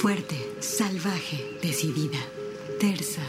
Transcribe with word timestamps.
Fuerte, 0.00 0.36
salvaje, 0.60 1.58
decidida. 1.60 2.20
Tersa, 2.78 3.20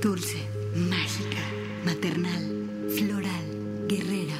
dulce, 0.00 0.38
mágica, 0.72 1.42
maternal, 1.84 2.68
floral, 2.96 3.88
guerrera, 3.88 4.38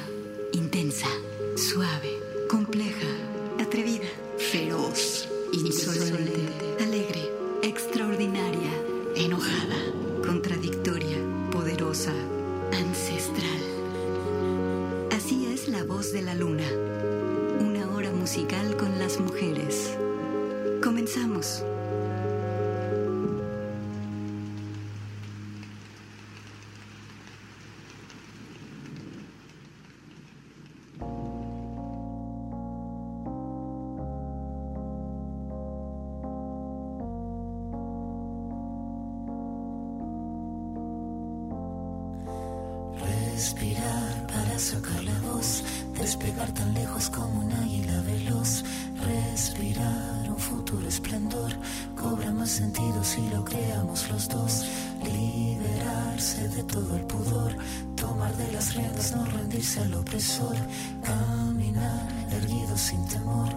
sin 62.77 63.05
temor, 63.07 63.49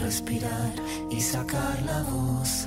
respirar 0.00 0.72
y 1.10 1.20
sacar 1.20 1.82
la 1.82 2.02
voz. 2.02 2.66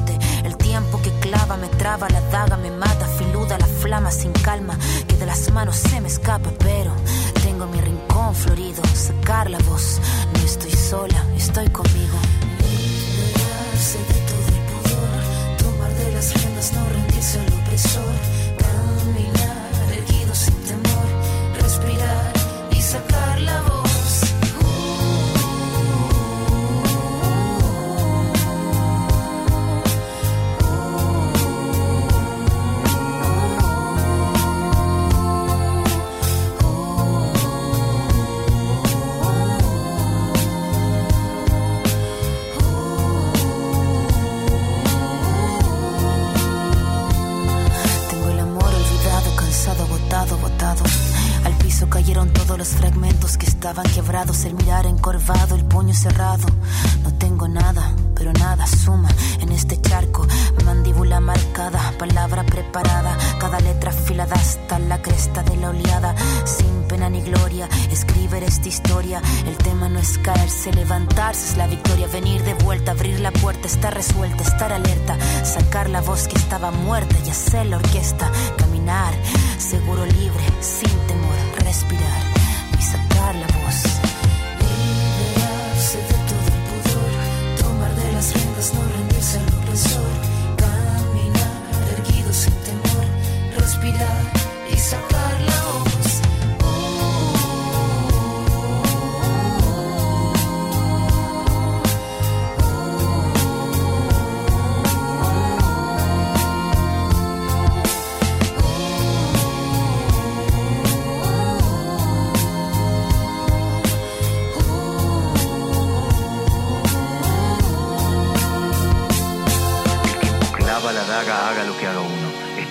tiempo 0.71 1.01
que 1.01 1.11
clava 1.19 1.57
me 1.57 1.67
traba, 1.67 2.07
la 2.07 2.21
daga 2.31 2.55
me 2.55 2.71
mata, 2.71 3.05
filuda 3.17 3.57
la 3.57 3.65
flama 3.65 4.09
sin 4.09 4.31
calma, 4.31 4.79
que 5.05 5.17
de 5.17 5.25
las 5.25 5.51
manos 5.51 5.75
se 5.75 5.99
me 5.99 6.07
escapa, 6.07 6.49
pero 6.59 6.93
tengo 7.43 7.65
mi 7.65 7.81
rincón 7.81 8.33
florido, 8.33 8.81
sacar 8.95 9.49
la 9.49 9.57
voz, 9.69 9.99
no 10.33 10.39
estoy 10.39 10.71
sola, 10.71 11.25
estoy 11.35 11.67
conmigo. 11.71 12.17
Liberarse 12.63 13.99
de 14.11 14.19
todo 14.29 14.47
el 14.55 14.61
pudor, 14.69 15.19
tomar 15.61 15.93
de 15.93 16.11
las 16.13 16.33
riendas, 16.35 16.71
no 16.71 16.81
rendirse 16.95 17.39
al 17.41 17.53
opresor, 17.59 18.15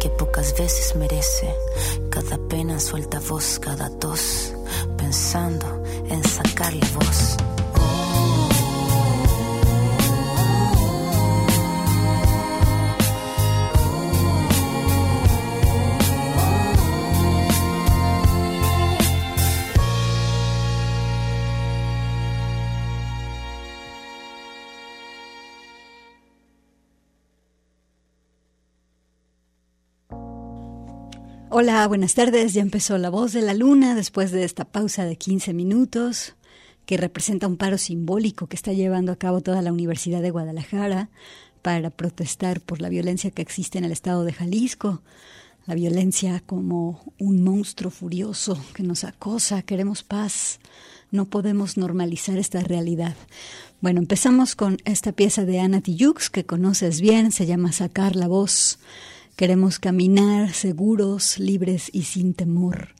que 0.00 0.08
pocas 0.10 0.56
veces 0.56 0.94
merece. 0.96 1.54
Cada 2.10 2.38
pena 2.48 2.80
suelta 2.80 3.20
voz, 3.20 3.58
cada 3.58 3.90
tos, 3.98 4.52
pensando 4.96 5.82
en 6.08 6.22
sacar 6.24 6.74
la 6.74 6.86
voz. 6.90 7.55
Hola, 31.48 31.86
buenas 31.86 32.14
tardes. 32.14 32.54
Ya 32.54 32.62
empezó 32.62 32.98
La 32.98 33.08
Voz 33.08 33.32
de 33.32 33.40
la 33.40 33.54
Luna 33.54 33.94
después 33.94 34.32
de 34.32 34.42
esta 34.42 34.64
pausa 34.64 35.04
de 35.04 35.16
15 35.16 35.54
minutos. 35.54 36.34
que 36.86 36.96
representa 36.96 37.48
un 37.48 37.56
paro 37.56 37.78
simbólico 37.78 38.46
que 38.46 38.54
está 38.54 38.72
llevando 38.72 39.10
a 39.10 39.16
cabo 39.16 39.40
toda 39.40 39.60
la 39.60 39.72
Universidad 39.72 40.22
de 40.22 40.30
Guadalajara 40.30 41.08
para 41.62 41.90
protestar 41.90 42.60
por 42.60 42.80
la 42.80 42.88
violencia 42.88 43.32
que 43.32 43.42
existe 43.42 43.78
en 43.78 43.84
el 43.84 43.90
estado 43.90 44.22
de 44.24 44.32
Jalisco, 44.32 45.02
la 45.66 45.74
violencia 45.74 46.40
como 46.46 47.12
un 47.18 47.42
monstruo 47.42 47.90
furioso 47.90 48.56
que 48.72 48.84
nos 48.84 49.02
acosa, 49.02 49.62
queremos 49.62 50.04
paz, 50.04 50.60
no 51.10 51.24
podemos 51.24 51.76
normalizar 51.76 52.38
esta 52.38 52.60
realidad. 52.60 53.16
Bueno, 53.80 53.98
empezamos 53.98 54.54
con 54.54 54.78
esta 54.84 55.10
pieza 55.10 55.44
de 55.44 55.58
Ana 55.58 55.80
Tijoux 55.80 56.30
que 56.30 56.46
conoces 56.46 57.00
bien, 57.00 57.32
se 57.32 57.46
llama 57.46 57.72
Sacar 57.72 58.14
la 58.14 58.28
voz. 58.28 58.78
Queremos 59.36 59.78
caminar 59.78 60.54
seguros, 60.54 61.38
libres 61.38 61.90
y 61.92 62.04
sin 62.04 62.32
temor. 62.32 62.94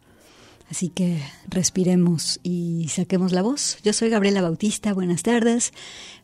Así 0.71 0.91
que 0.91 1.23
respiremos 1.49 2.41
y 2.43 2.89
saquemos 2.91 3.33
la 3.33 3.41
voz. 3.41 3.79
Yo 3.83 3.95
soy 3.95 4.11
Gabriela 4.11 4.43
Bautista, 4.43 4.93
buenas 4.93 5.23
tardes. 5.23 5.73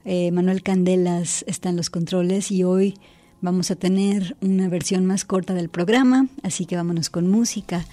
Eh, 0.04 0.30
Manuel 0.30 0.62
Candelas 0.62 1.46
está 1.48 1.70
en 1.70 1.76
los 1.76 1.88
controles 1.88 2.50
y 2.50 2.62
hoy 2.62 2.98
vamos 3.40 3.70
a 3.70 3.76
tener 3.76 4.36
una 4.42 4.68
versión 4.68 5.06
más 5.06 5.24
corta 5.24 5.54
del 5.54 5.70
programa, 5.70 6.26
así 6.42 6.66
que 6.66 6.76
vámonos 6.76 7.08
con 7.08 7.30
música. 7.30 7.86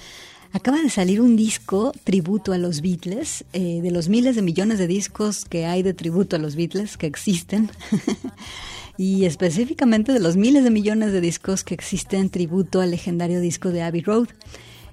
Acaba 0.51 0.81
de 0.81 0.89
salir 0.89 1.21
un 1.21 1.35
disco 1.35 1.91
tributo 2.03 2.53
a 2.53 2.57
los 2.57 2.81
Beatles, 2.81 3.45
eh, 3.53 3.81
de 3.83 3.91
los 3.91 4.09
miles 4.09 4.35
de 4.35 4.41
millones 4.41 4.79
de 4.79 4.87
discos 4.87 5.45
que 5.45 5.67
hay 5.67 5.83
de 5.83 5.93
tributo 5.93 6.35
a 6.35 6.39
los 6.39 6.55
Beatles 6.55 6.97
que 6.97 7.05
existen, 7.05 7.69
y 8.97 9.25
específicamente 9.25 10.11
de 10.11 10.19
los 10.19 10.37
miles 10.37 10.63
de 10.63 10.71
millones 10.71 11.11
de 11.11 11.21
discos 11.21 11.63
que 11.63 11.75
existen 11.75 12.31
tributo 12.31 12.81
al 12.81 12.91
legendario 12.91 13.39
disco 13.41 13.69
de 13.69 13.83
Abbey 13.83 14.01
Road. 14.01 14.29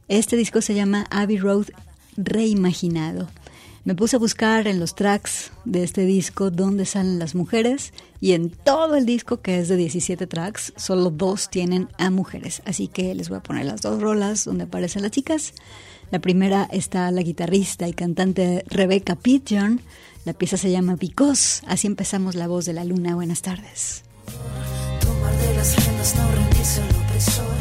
Este 0.09 0.37
disco 0.37 0.61
se 0.61 0.75
llama 0.75 1.07
Abbey 1.11 1.39
Road 1.39 1.69
Reimaginado. 2.19 3.29
Me 3.85 3.95
puse 3.95 4.17
a 4.17 4.19
buscar 4.19 4.69
en 4.69 4.79
los 4.79 4.95
tracks 4.95 5.53
de 5.65 5.85
este 5.85 6.05
disco 6.05 6.51
dónde 6.51 6.85
salen 6.85 7.19
las 7.19 7.35
mujeres 7.35 7.95
y 8.21 8.33
en 8.33 8.51
todo 8.51 8.97
el 8.97 9.07
disco, 9.07 9.41
que 9.41 9.59
es 9.59 9.69
de 9.69 9.77
17 9.77 10.27
tracks, 10.27 10.73
solo 10.77 11.11
dos 11.11 11.51
tienen 11.51 11.89
a 11.99 12.11
mujeres. 12.11 12.63
Así 12.65 12.89
que 12.89 13.15
les 13.15 13.29
voy 13.29 13.39
a 13.39 13.43
poner 13.43 13.67
las 13.67 13.83
dos 13.83 14.01
rolas 14.01 14.45
donde 14.45 14.65
aparecen 14.65 15.03
las 15.03 15.11
chicas. 15.11 15.53
La 16.11 16.21
primera 16.21 16.69
está 16.71 17.11
la 17.11 17.23
guitarrista 17.23 17.89
y 17.89 17.93
cantante 17.93 18.65
Rebecca 18.69 19.17
Pidgeon. 19.17 19.81
La 20.25 20.33
pieza 20.33 20.57
se 20.57 20.71
llama 20.71 20.97
Because. 20.97 21.63
Así 21.67 21.87
empezamos 21.87 22.35
La 22.35 22.49
Voz 22.49 22.65
de 22.65 22.73
la 22.73 22.85
Luna. 22.85 23.15
Buenas 23.15 23.43
tardes. 23.43 24.03
Tomar 25.01 25.37
de 25.37 25.55
las 25.57 25.77
no 26.79 27.56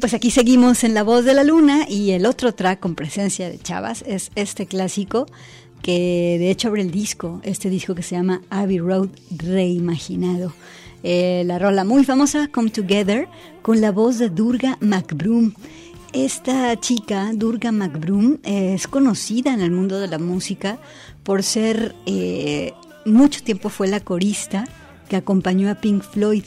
Pues 0.00 0.12
aquí 0.12 0.30
seguimos 0.30 0.82
en 0.82 0.92
La 0.92 1.02
Voz 1.02 1.24
de 1.24 1.34
la 1.34 1.44
Luna 1.44 1.86
y 1.88 2.10
el 2.10 2.26
otro 2.26 2.52
track 2.52 2.80
con 2.80 2.94
presencia 2.94 3.48
de 3.48 3.58
Chavas 3.58 4.02
es 4.06 4.30
este 4.34 4.66
clásico 4.66 5.26
que 5.82 6.36
de 6.38 6.50
hecho 6.50 6.68
abre 6.68 6.82
el 6.82 6.90
disco, 6.90 7.40
este 7.44 7.70
disco 7.70 7.94
que 7.94 8.02
se 8.02 8.16
llama 8.16 8.42
Abbey 8.50 8.78
Road 8.78 9.08
Reimaginado. 9.30 10.52
Eh, 11.02 11.44
la 11.46 11.58
rola 11.58 11.84
muy 11.84 12.04
famosa, 12.04 12.48
Come 12.48 12.70
Together, 12.70 13.28
con 13.62 13.80
la 13.80 13.92
voz 13.92 14.18
de 14.18 14.30
Durga 14.30 14.78
McBroom. 14.80 15.52
Esta 16.12 16.78
chica, 16.80 17.30
Durga 17.32 17.70
McBroom, 17.70 18.38
es 18.42 18.88
conocida 18.88 19.54
en 19.54 19.60
el 19.60 19.70
mundo 19.70 20.00
de 20.00 20.08
la 20.08 20.18
música 20.18 20.78
por 21.22 21.42
ser, 21.42 21.94
eh, 22.06 22.72
mucho 23.04 23.42
tiempo 23.42 23.68
fue 23.68 23.86
la 23.86 24.00
corista 24.00 24.64
que 25.08 25.16
acompañó 25.16 25.70
a 25.70 25.76
Pink 25.76 26.02
Floyd 26.02 26.44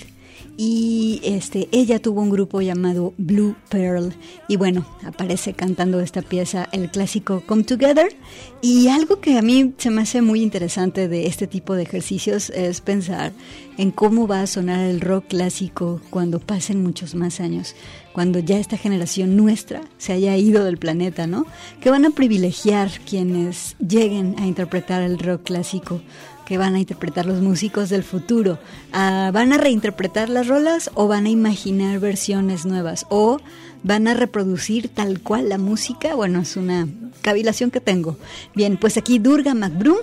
y 0.57 1.21
este 1.23 1.69
ella 1.71 1.99
tuvo 1.99 2.21
un 2.21 2.31
grupo 2.31 2.61
llamado 2.61 3.13
Blue 3.17 3.55
Pearl. 3.69 4.13
Y 4.47 4.57
bueno 4.57 4.85
aparece 5.05 5.53
cantando 5.53 6.01
esta 6.01 6.23
pieza 6.23 6.67
el 6.71 6.89
clásico 6.89 7.43
Come 7.45 7.63
Together. 7.63 8.17
Y 8.61 8.87
algo 8.87 9.21
que 9.21 9.37
a 9.37 9.43
mí 9.43 9.75
se 9.77 9.91
me 9.91 10.01
hace 10.01 10.21
muy 10.23 10.41
interesante 10.41 11.07
de 11.07 11.27
este 11.27 11.45
tipo 11.45 11.75
de 11.75 11.83
ejercicios 11.83 12.49
es 12.49 12.81
pensar 12.81 13.31
en 13.77 13.91
cómo 13.91 14.27
va 14.27 14.41
a 14.41 14.47
sonar 14.47 14.83
el 14.89 14.99
rock 14.99 15.27
clásico 15.27 16.01
cuando 16.09 16.39
pasen 16.39 16.81
muchos 16.81 17.13
más 17.13 17.39
años 17.39 17.75
cuando 18.11 18.39
ya 18.39 18.57
esta 18.57 18.77
generación 18.77 19.35
nuestra 19.35 19.81
se 19.99 20.11
haya 20.11 20.35
ido 20.35 20.65
del 20.65 20.79
planeta 20.79 21.27
no 21.27 21.45
que 21.79 21.91
van 21.91 22.03
a 22.03 22.09
privilegiar 22.09 22.89
quienes 23.07 23.75
lleguen 23.77 24.35
a 24.39 24.47
interpretar 24.47 25.03
el 25.03 25.19
rock 25.19 25.43
clásico 25.43 26.01
que 26.47 26.57
van 26.57 26.75
a 26.75 26.79
interpretar 26.79 27.25
los 27.25 27.41
músicos 27.41 27.89
del 27.89 28.03
futuro? 28.03 28.57
Ah, 28.93 29.31
¿Van 29.33 29.51
a 29.51 29.57
reinterpretar 29.57 30.29
las 30.29 30.47
rolas 30.47 30.89
o 30.93 31.09
van 31.09 31.25
a 31.25 31.29
imaginar 31.29 31.99
versiones 31.99 32.65
nuevas? 32.65 33.05
¿O 33.09 33.39
van 33.83 34.07
a 34.07 34.13
reproducir 34.13 34.87
tal 34.87 35.19
cual 35.19 35.49
la 35.49 35.57
música? 35.57 36.15
Bueno, 36.15 36.39
es 36.39 36.55
una 36.55 36.87
cavilación 37.21 37.69
que 37.69 37.81
tengo. 37.81 38.15
Bien, 38.55 38.77
pues 38.77 38.95
aquí 38.95 39.19
Durga 39.19 39.53
McBroom 39.55 39.97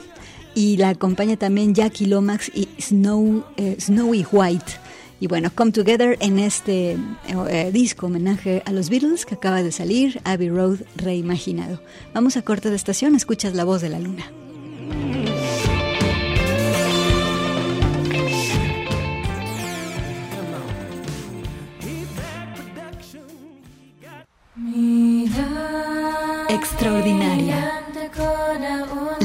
y 0.55 0.77
la 0.77 0.91
acompaña 0.91 1.39
también 1.39 1.75
Jackie 1.75 2.05
Lomax 2.05 2.51
y 2.55 2.69
Snow, 2.79 3.43
eh, 3.57 3.79
Snowy 3.81 4.27
White. 4.31 4.75
Y 5.21 5.29
bueno, 5.29 5.51
Come 5.55 5.73
Together 5.73 6.19
en 6.21 6.39
este 6.39 6.99
eh, 7.49 7.71
disco 7.73 8.07
homenaje 8.07 8.63
a 8.67 8.73
los 8.73 8.91
Beatles 8.91 9.25
que 9.25 9.37
acaba 9.37 9.63
de 9.63 9.73
salir, 9.73 10.21
Abbey 10.25 10.51
Road 10.51 10.81
reimaginado. 10.97 11.81
Vamos 12.13 12.37
a 12.37 12.43
corte 12.43 12.69
de 12.69 12.77
estación, 12.77 13.15
escuchas 13.15 13.55
la 13.55 13.65
voz 13.65 13.81
de 13.81 13.89
la 13.89 13.99
luna. 13.99 14.31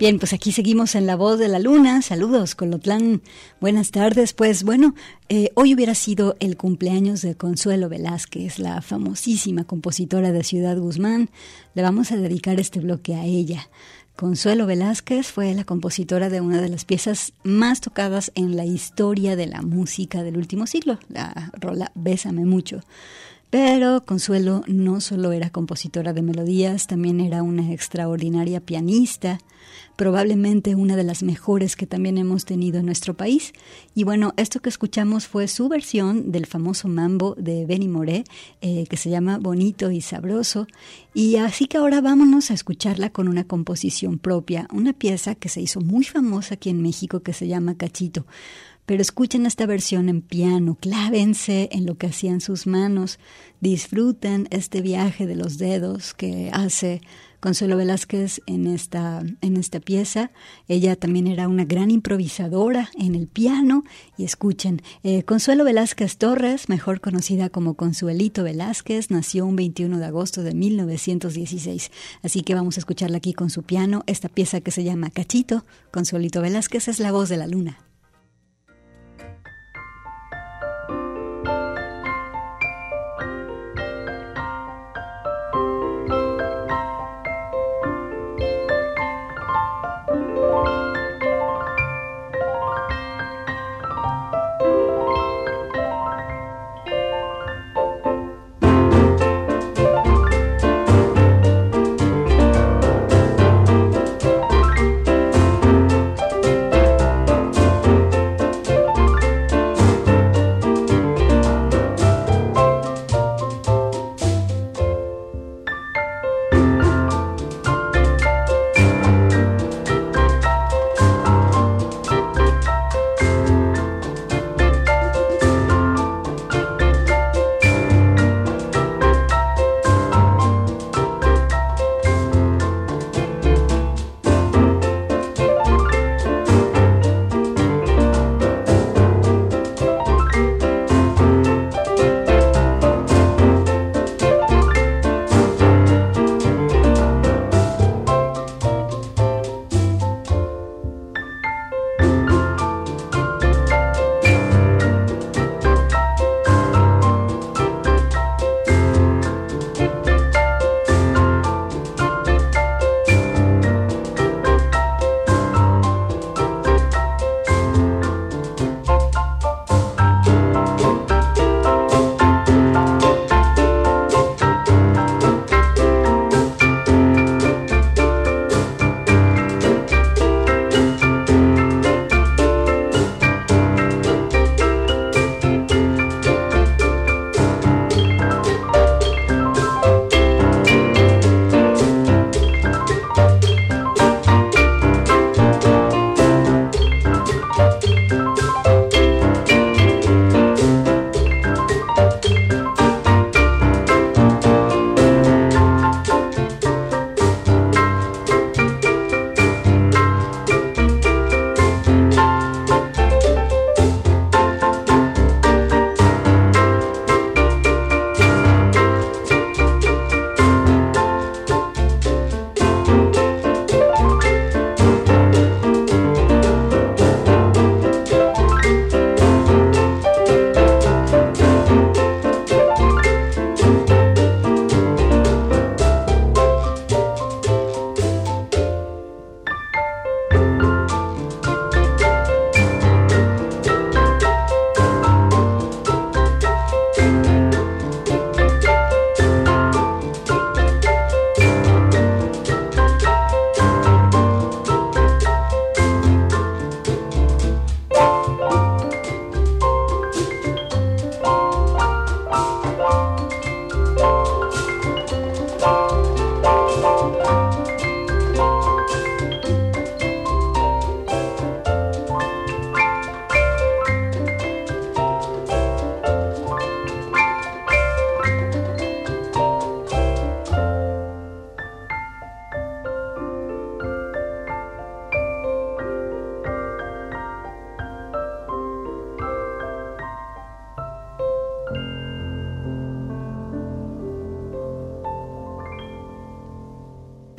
Bien, 0.00 0.18
pues 0.18 0.32
aquí 0.32 0.50
seguimos 0.50 0.94
en 0.94 1.06
La 1.06 1.14
Voz 1.14 1.38
de 1.38 1.48
la 1.48 1.58
Luna. 1.58 2.00
Saludos, 2.00 2.54
Colotlán. 2.54 3.20
Buenas 3.60 3.90
tardes. 3.90 4.32
Pues 4.32 4.64
bueno, 4.64 4.94
eh, 5.28 5.50
hoy 5.56 5.74
hubiera 5.74 5.94
sido 5.94 6.36
el 6.40 6.56
cumpleaños 6.56 7.20
de 7.20 7.34
Consuelo 7.34 7.90
Velázquez, 7.90 8.58
la 8.58 8.80
famosísima 8.80 9.64
compositora 9.64 10.32
de 10.32 10.42
Ciudad 10.42 10.78
Guzmán. 10.78 11.28
Le 11.74 11.82
vamos 11.82 12.12
a 12.12 12.16
dedicar 12.16 12.58
este 12.60 12.80
bloque 12.80 13.14
a 13.14 13.26
ella. 13.26 13.68
Consuelo 14.16 14.64
Velázquez 14.64 15.26
fue 15.26 15.54
la 15.54 15.64
compositora 15.64 16.30
de 16.30 16.40
una 16.40 16.62
de 16.62 16.70
las 16.70 16.86
piezas 16.86 17.34
más 17.42 17.82
tocadas 17.82 18.32
en 18.34 18.56
la 18.56 18.64
historia 18.64 19.36
de 19.36 19.48
la 19.48 19.60
música 19.60 20.22
del 20.22 20.38
último 20.38 20.66
siglo, 20.66 20.98
la 21.10 21.52
rola 21.60 21.92
Bésame 21.94 22.46
mucho. 22.46 22.80
Pero 23.50 24.06
Consuelo 24.06 24.62
no 24.66 25.02
solo 25.02 25.32
era 25.32 25.50
compositora 25.50 26.14
de 26.14 26.22
melodías, 26.22 26.86
también 26.86 27.20
era 27.20 27.42
una 27.42 27.72
extraordinaria 27.72 28.60
pianista, 28.60 29.40
probablemente 30.00 30.74
una 30.74 30.96
de 30.96 31.04
las 31.04 31.22
mejores 31.22 31.76
que 31.76 31.86
también 31.86 32.16
hemos 32.16 32.46
tenido 32.46 32.78
en 32.78 32.86
nuestro 32.86 33.12
país. 33.12 33.52
Y 33.94 34.04
bueno, 34.04 34.32
esto 34.38 34.60
que 34.60 34.70
escuchamos 34.70 35.26
fue 35.26 35.46
su 35.46 35.68
versión 35.68 36.32
del 36.32 36.46
famoso 36.46 36.88
mambo 36.88 37.34
de 37.36 37.66
Benny 37.66 37.86
Moré, 37.86 38.24
eh, 38.62 38.86
que 38.88 38.96
se 38.96 39.10
llama 39.10 39.36
Bonito 39.36 39.90
y 39.90 40.00
Sabroso. 40.00 40.66
Y 41.12 41.36
así 41.36 41.66
que 41.66 41.76
ahora 41.76 42.00
vámonos 42.00 42.50
a 42.50 42.54
escucharla 42.54 43.10
con 43.10 43.28
una 43.28 43.44
composición 43.44 44.18
propia, 44.18 44.66
una 44.72 44.94
pieza 44.94 45.34
que 45.34 45.50
se 45.50 45.60
hizo 45.60 45.82
muy 45.82 46.04
famosa 46.04 46.54
aquí 46.54 46.70
en 46.70 46.80
México 46.80 47.20
que 47.20 47.34
se 47.34 47.46
llama 47.46 47.76
Cachito 47.76 48.24
pero 48.86 49.02
escuchen 49.02 49.46
esta 49.46 49.66
versión 49.66 50.08
en 50.08 50.20
piano, 50.20 50.76
clávense 50.80 51.68
en 51.70 51.86
lo 51.86 51.96
que 51.96 52.08
hacían 52.08 52.40
sus 52.40 52.66
manos, 52.66 53.20
disfruten 53.60 54.48
este 54.50 54.80
viaje 54.80 55.28
de 55.28 55.36
los 55.36 55.58
dedos 55.58 56.12
que 56.12 56.50
hace 56.52 57.00
Consuelo 57.40 57.76
Velázquez 57.76 58.42
en 58.46 58.66
esta, 58.66 59.22
en 59.40 59.56
esta 59.56 59.80
pieza. 59.80 60.30
Ella 60.68 60.94
también 60.94 61.26
era 61.26 61.48
una 61.48 61.64
gran 61.64 61.90
improvisadora 61.90 62.90
en 62.98 63.14
el 63.14 63.26
piano. 63.26 63.84
Y 64.16 64.24
escuchen, 64.24 64.82
eh, 65.02 65.22
Consuelo 65.22 65.64
Velázquez 65.64 66.18
Torres, 66.18 66.68
mejor 66.68 67.00
conocida 67.00 67.48
como 67.48 67.74
Consuelito 67.74 68.44
Velázquez, 68.44 69.10
nació 69.10 69.46
un 69.46 69.56
21 69.56 69.98
de 69.98 70.04
agosto 70.04 70.42
de 70.42 70.54
1916. 70.54 71.90
Así 72.22 72.42
que 72.42 72.54
vamos 72.54 72.76
a 72.76 72.80
escucharla 72.80 73.16
aquí 73.16 73.32
con 73.32 73.50
su 73.50 73.62
piano, 73.62 74.04
esta 74.06 74.28
pieza 74.28 74.60
que 74.60 74.70
se 74.70 74.84
llama 74.84 75.10
Cachito. 75.10 75.64
Consuelito 75.90 76.42
Velázquez 76.42 76.88
es 76.88 77.00
la 77.00 77.10
voz 77.10 77.28
de 77.28 77.38
la 77.38 77.46
luna. 77.46 77.89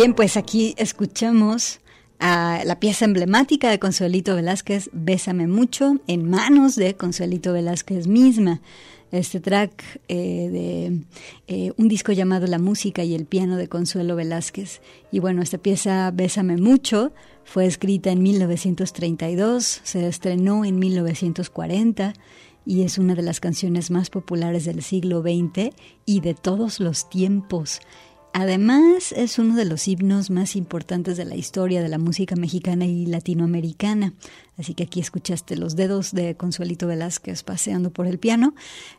Bien, 0.00 0.14
pues 0.14 0.38
aquí 0.38 0.74
escuchamos 0.78 1.80
a 2.20 2.62
la 2.64 2.80
pieza 2.80 3.04
emblemática 3.04 3.68
de 3.68 3.78
Consuelito 3.78 4.34
Velázquez, 4.34 4.88
Bésame 4.94 5.46
mucho, 5.46 6.00
en 6.06 6.24
manos 6.24 6.74
de 6.74 6.94
Consuelito 6.94 7.52
Velázquez 7.52 8.06
misma. 8.06 8.62
Este 9.12 9.40
track 9.40 10.00
eh, 10.08 10.48
de 10.50 11.02
eh, 11.48 11.72
un 11.76 11.88
disco 11.88 12.12
llamado 12.12 12.46
La 12.46 12.58
música 12.58 13.04
y 13.04 13.14
el 13.14 13.26
piano 13.26 13.58
de 13.58 13.68
Consuelo 13.68 14.16
Velázquez. 14.16 14.80
Y 15.12 15.18
bueno, 15.18 15.42
esta 15.42 15.58
pieza 15.58 16.10
Bésame 16.12 16.56
mucho 16.56 17.12
fue 17.44 17.66
escrita 17.66 18.10
en 18.10 18.22
1932, 18.22 19.82
se 19.84 20.08
estrenó 20.08 20.64
en 20.64 20.78
1940 20.78 22.14
y 22.64 22.84
es 22.84 22.96
una 22.96 23.14
de 23.14 23.22
las 23.22 23.38
canciones 23.38 23.90
más 23.90 24.08
populares 24.08 24.64
del 24.64 24.82
siglo 24.82 25.20
XX 25.20 25.74
y 26.06 26.20
de 26.20 26.32
todos 26.32 26.80
los 26.80 27.10
tiempos 27.10 27.80
Además, 28.32 29.12
es 29.12 29.40
uno 29.40 29.56
de 29.56 29.64
los 29.64 29.88
himnos 29.88 30.30
más 30.30 30.54
importantes 30.54 31.16
de 31.16 31.24
la 31.24 31.34
historia 31.34 31.82
de 31.82 31.88
la 31.88 31.98
música 31.98 32.36
mexicana 32.36 32.86
y 32.86 33.06
latinoamericana. 33.06 34.14
Así 34.56 34.74
que 34.74 34.84
aquí 34.84 35.00
escuchaste 35.00 35.56
los 35.56 35.74
dedos 35.74 36.12
de 36.12 36.36
Consuelito 36.36 36.86
Velázquez 36.86 37.42
paseando 37.42 37.90
por 37.90 38.06
el 38.06 38.18
piano. 38.18 38.54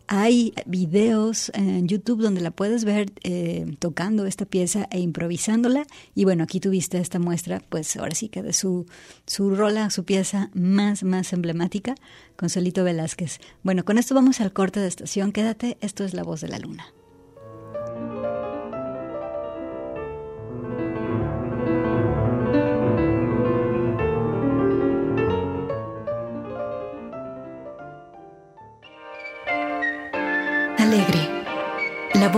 Hay 0.08 0.54
videos 0.66 1.50
en 1.54 1.88
YouTube 1.88 2.22
donde 2.22 2.42
la 2.42 2.52
puedes 2.52 2.84
ver 2.84 3.14
eh, 3.24 3.78
tocando 3.80 4.26
esta 4.26 4.46
pieza 4.46 4.88
e 4.92 5.00
improvisándola. 5.00 5.86
Y 6.14 6.26
bueno, 6.26 6.44
aquí 6.44 6.60
tuviste 6.60 6.98
esta 6.98 7.20
muestra, 7.20 7.62
pues 7.70 7.96
ahora 7.96 8.16
sí 8.16 8.28
que 8.28 8.44
de 8.44 8.52
su, 8.52 8.86
su 9.26 9.56
rola, 9.56 9.92
su 9.92 10.04
pieza 10.04 10.50
más, 10.54 11.04
más 11.04 11.32
emblemática, 11.32 11.96
Consuelito 12.36 12.84
Velázquez. 12.84 13.40
Bueno, 13.64 13.86
con 13.86 13.98
esto 13.98 14.14
vamos 14.14 14.42
al 14.42 14.52
corte 14.52 14.82
de 14.82 14.88
estación. 14.88 15.32
Quédate, 15.32 15.78
esto 15.80 16.04
es 16.04 16.14
La 16.14 16.24
Voz 16.24 16.42
de 16.42 16.50
la 16.50 16.60
Luna. 16.60 16.86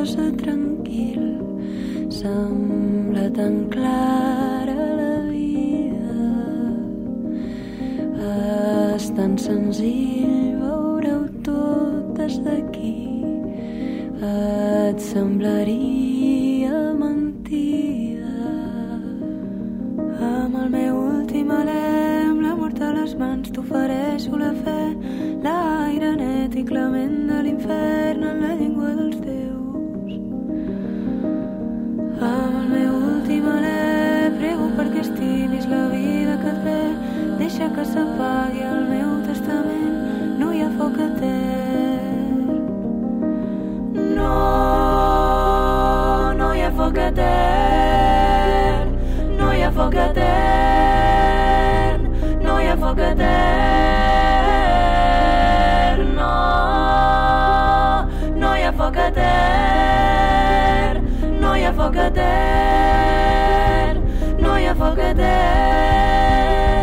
Reposa 0.00 0.32
tranquil, 0.32 1.36
sembla 2.08 3.28
tan 3.36 3.68
clara 3.68 4.76
la 4.96 5.16
vida. 5.28 6.16
És 8.96 9.10
tan 9.12 9.36
senzill 9.36 10.56
veure-ho 10.62 11.28
tot 11.44 12.16
des 12.16 12.38
d'aquí, 12.46 13.20
et 14.24 14.98
semblaria 15.00 16.80
mentida. 16.96 18.48
Amb 20.16 20.56
el 20.62 20.68
meu 20.78 20.96
últim 20.96 21.52
alè, 21.52 22.24
amb 22.30 22.40
la 22.40 22.56
mort 22.56 22.80
a 22.80 22.92
les 22.96 23.14
mans, 23.20 23.52
t'ofereixo 23.52 24.32
la 24.40 24.52
fe, 24.64 24.80
l'aire 25.44 26.16
net 26.16 26.56
i 26.56 26.64
clement 26.64 27.26
de 27.28 27.42
l'infern 27.44 28.24
en 28.24 28.40
la 28.40 28.54
llengua 28.54 28.69
deixa 37.60 37.74
que 37.74 37.84
s'apagui 37.84 38.62
el 38.64 38.84
meu 38.88 39.20
testament, 39.26 39.96
no 40.40 40.48
hi 40.52 40.62
ha 40.64 40.70
foc 40.78 40.96
etern. 41.04 42.46
No, 44.16 44.30
no 46.38 46.48
hi 46.54 46.62
ha 46.64 46.70
foc 46.78 46.96
etern, 47.04 48.88
no 49.36 49.46
hi 49.52 49.60
ha 49.66 49.70
foc 49.76 49.94
etern, 50.06 52.00
no 52.46 52.54
hi 52.60 52.72
ha 52.72 52.76
foc 52.86 53.04
etern. 53.10 53.40
foc 58.80 58.96
etern, 58.96 61.04
no 61.40 61.54
hi 61.54 61.64
ha 61.66 61.72
foc 61.76 61.96
etern, 62.06 64.00
no 64.40 64.56
hi 64.56 64.64
ha 64.70 64.74
foc 64.78 65.02
etern. 65.10 66.79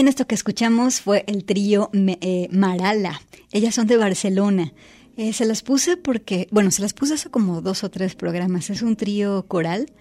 Bien, 0.00 0.08
esto 0.08 0.26
que 0.26 0.34
escuchamos 0.34 1.02
fue 1.02 1.24
el 1.26 1.44
trío 1.44 1.90
eh, 1.92 2.48
Marala. 2.50 3.20
Ellas 3.52 3.74
son 3.74 3.86
de 3.86 3.98
Barcelona. 3.98 4.72
Eh, 5.18 5.34
se 5.34 5.44
las 5.44 5.60
puse 5.60 5.98
porque, 5.98 6.48
bueno, 6.50 6.70
se 6.70 6.80
las 6.80 6.94
puse 6.94 7.12
hace 7.12 7.28
como 7.28 7.60
dos 7.60 7.84
o 7.84 7.90
tres 7.90 8.14
programas. 8.14 8.70
Es 8.70 8.80
un 8.80 8.96
trío 8.96 9.44
coral 9.46 9.92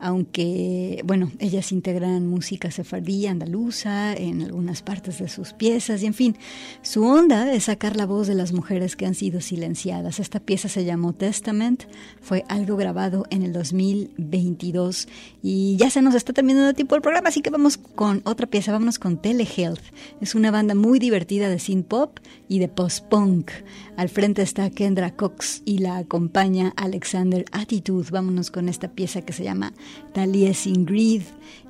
aunque, 0.00 1.02
bueno, 1.04 1.30
ellas 1.38 1.72
integran 1.72 2.26
música 2.26 2.70
sefardí, 2.70 3.26
andaluza, 3.26 4.14
en 4.14 4.42
algunas 4.42 4.82
partes 4.82 5.18
de 5.18 5.28
sus 5.28 5.52
piezas, 5.52 6.02
y 6.02 6.06
en 6.06 6.14
fin, 6.14 6.36
su 6.82 7.04
onda 7.04 7.52
es 7.52 7.64
sacar 7.64 7.96
la 7.96 8.06
voz 8.06 8.26
de 8.26 8.34
las 8.34 8.52
mujeres 8.52 8.96
que 8.96 9.06
han 9.06 9.14
sido 9.14 9.40
silenciadas. 9.40 10.20
Esta 10.20 10.40
pieza 10.40 10.68
se 10.68 10.84
llamó 10.84 11.12
Testament, 11.12 11.84
fue 12.20 12.44
algo 12.48 12.76
grabado 12.76 13.26
en 13.30 13.42
el 13.42 13.52
2022, 13.52 15.08
y 15.42 15.76
ya 15.76 15.90
se 15.90 16.02
nos 16.02 16.14
está 16.14 16.32
terminando 16.32 16.70
el 16.70 16.74
tiempo 16.74 16.94
del 16.94 17.02
programa, 17.02 17.28
así 17.28 17.42
que 17.42 17.50
vamos 17.50 17.76
con 17.76 18.22
otra 18.24 18.46
pieza, 18.46 18.72
vámonos 18.72 18.98
con 18.98 19.20
Telehealth. 19.20 19.82
Es 20.20 20.34
una 20.34 20.50
banda 20.50 20.74
muy 20.74 20.98
divertida 20.98 21.48
de 21.48 21.58
synth 21.58 21.86
pop 21.86 22.18
y 22.48 22.58
de 22.58 22.68
post-punk. 22.68 23.50
Al 23.96 24.08
frente 24.08 24.42
está 24.42 24.70
Kendra 24.70 25.14
Cox 25.14 25.62
y 25.64 25.78
la 25.78 25.98
acompaña 25.98 26.72
Alexander 26.76 27.44
Attitude. 27.52 28.10
Vámonos 28.10 28.50
con 28.50 28.68
esta 28.68 28.88
pieza 28.88 29.22
que 29.22 29.32
se 29.32 29.44
llama 29.44 29.72
Taliesin 30.12 30.84
Greed, 30.84 31.22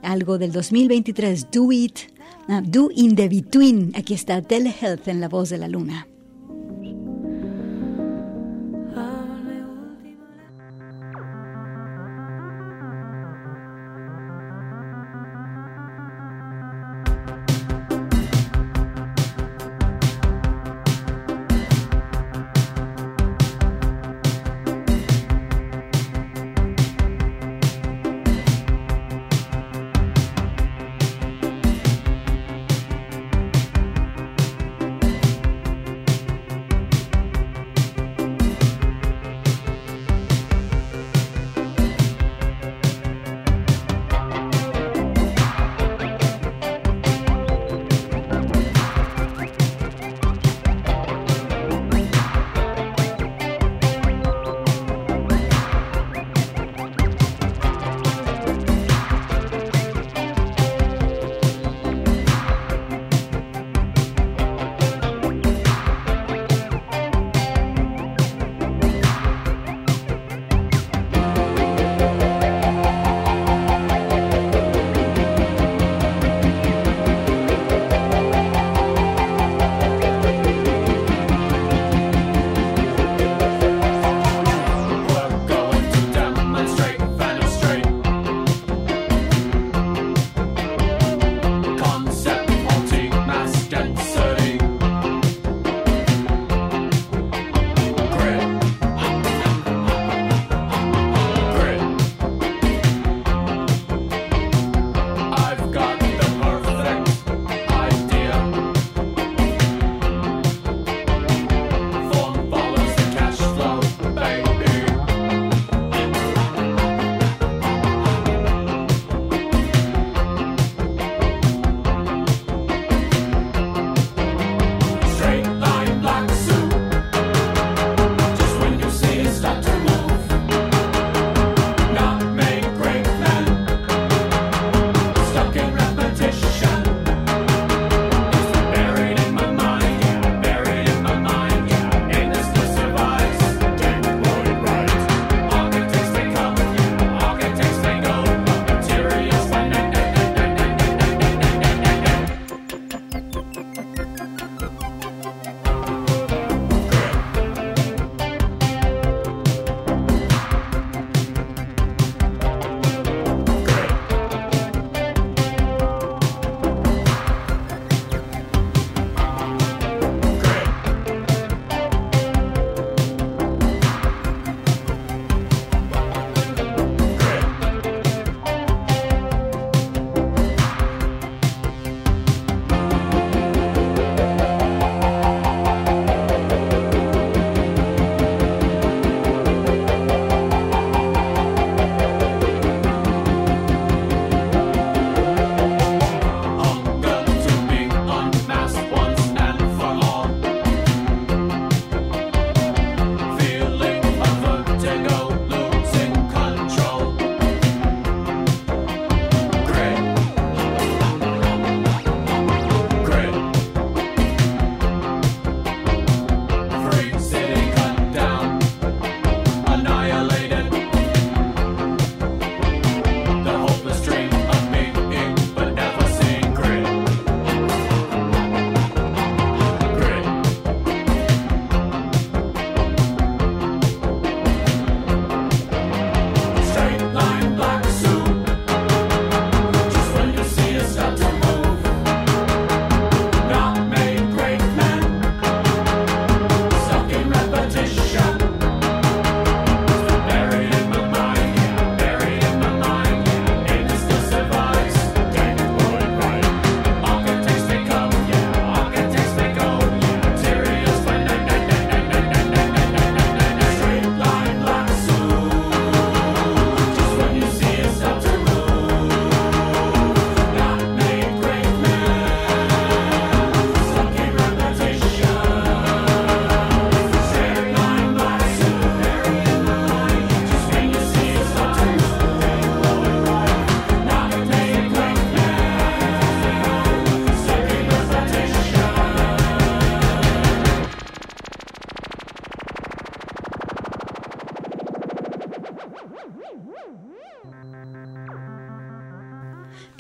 algo 0.03 0.39
del 0.39 0.53
2023, 0.53 1.51
Do 1.51 1.73
It, 1.73 1.99
ah, 2.49 2.63
Do 2.65 2.91
in 2.95 3.17
the 3.17 3.29
Between. 3.29 3.93
Aquí 3.97 4.15
está 4.15 4.43
Telehealth 4.43 5.09
en 5.09 5.21
la 5.21 5.29
voz 5.29 5.51
de 5.51 5.59
la 5.59 5.69
luna. 5.69 6.10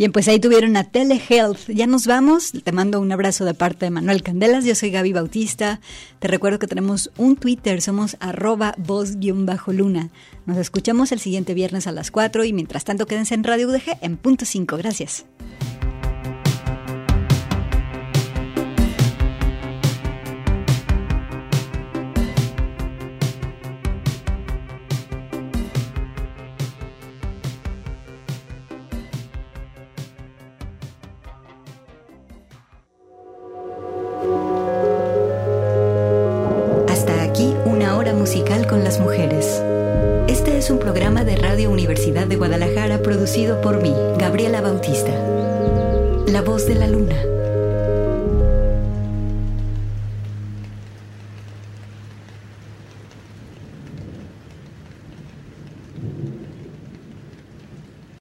Bien, 0.00 0.12
pues 0.12 0.28
ahí 0.28 0.40
tuvieron 0.40 0.78
a 0.78 0.84
Telehealth. 0.84 1.68
Ya 1.68 1.86
nos 1.86 2.06
vamos. 2.06 2.52
Te 2.52 2.72
mando 2.72 3.02
un 3.02 3.12
abrazo 3.12 3.44
de 3.44 3.52
parte 3.52 3.84
de 3.84 3.90
Manuel 3.90 4.22
Candelas. 4.22 4.64
Yo 4.64 4.74
soy 4.74 4.90
Gaby 4.90 5.12
Bautista. 5.12 5.78
Te 6.20 6.26
recuerdo 6.26 6.58
que 6.58 6.66
tenemos 6.66 7.10
un 7.18 7.36
Twitter. 7.36 7.82
Somos 7.82 8.16
arroba 8.18 8.74
voz-luna. 8.78 10.08
Nos 10.46 10.56
escuchamos 10.56 11.12
el 11.12 11.20
siguiente 11.20 11.52
viernes 11.52 11.86
a 11.86 11.92
las 11.92 12.10
4 12.10 12.44
y 12.44 12.54
mientras 12.54 12.84
tanto 12.84 13.04
quédense 13.04 13.34
en 13.34 13.44
Radio 13.44 13.68
UDG 13.68 13.98
en 14.00 14.16
punto 14.16 14.46
5. 14.46 14.78
Gracias. 14.78 15.26